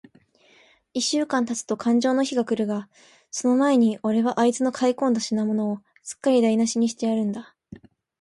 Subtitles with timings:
[0.95, 2.89] 一週間たつとかんじょうの日が来るが、
[3.29, 7.55] その前に、おれはあいつの買い込んだ品物を、すっかりだいなしにしてやるんだ。